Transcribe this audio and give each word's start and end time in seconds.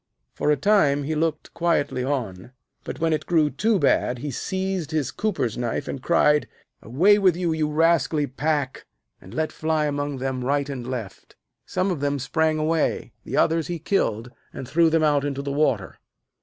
For 0.33 0.49
a 0.49 0.57
time 0.57 1.03
he 1.03 1.13
looked 1.13 1.53
quietly 1.53 2.03
on, 2.03 2.53
but 2.83 2.99
when 2.99 3.13
it 3.13 3.27
grew 3.27 3.51
too 3.51 3.77
bad 3.77 4.17
he 4.17 4.31
seized 4.31 4.89
his 4.89 5.11
cooper's 5.11 5.59
knife, 5.59 5.87
and 5.87 6.01
cried: 6.01 6.47
'Away 6.81 7.19
with 7.19 7.35
you, 7.37 7.53
you 7.53 7.69
rascally 7.71 8.25
pack,' 8.25 8.87
and 9.21 9.31
let 9.31 9.51
fly 9.51 9.85
among 9.85 10.17
them 10.17 10.43
right 10.43 10.67
and 10.69 10.87
left. 10.87 11.35
Some 11.67 11.91
of 11.91 11.99
them 11.99 12.17
sprang 12.17 12.57
away, 12.57 13.13
the 13.25 13.37
others 13.37 13.67
he 13.67 13.77
killed, 13.77 14.31
and 14.51 14.67
threw 14.67 14.89
them 14.89 15.03
out 15.03 15.23
into 15.23 15.43
the 15.43 15.51
water. 15.53 15.99